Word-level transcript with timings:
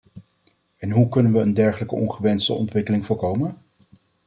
En 0.79 0.91
hoe 0.91 1.07
kunnen 1.09 1.31
we 1.31 1.39
een 1.39 1.53
dergelijke 1.53 1.95
ongewenste 1.95 2.53
ontwikkeling 2.53 3.05
voorkomen? 3.05 3.57